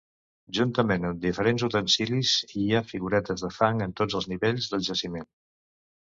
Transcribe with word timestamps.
Juntament 0.59 1.03
amb 1.09 1.19
diferents 1.25 1.65
utensilis, 1.67 2.31
hi 2.61 2.65
ha 2.71 2.81
figuretes 2.91 3.43
de 3.47 3.51
fang 3.57 3.83
en 3.87 3.93
tots 4.01 4.17
els 4.21 4.29
nivells 4.33 4.71
del 4.73 4.83
jaciment. 4.89 5.29